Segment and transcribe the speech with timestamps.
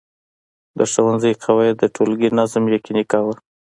[0.77, 3.35] د ښوونځي قواعد د ټولګي نظم یقیني کاوه.